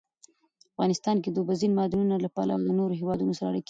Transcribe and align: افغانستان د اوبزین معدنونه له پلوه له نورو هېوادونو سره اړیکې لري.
افغانستان 0.71 1.15
د 1.33 1.37
اوبزین 1.41 1.71
معدنونه 1.77 2.15
له 2.23 2.29
پلوه 2.35 2.59
له 2.67 2.71
نورو 2.79 2.99
هېوادونو 3.01 3.31
سره 3.37 3.47
اړیکې 3.49 3.55
لري. 3.55 3.59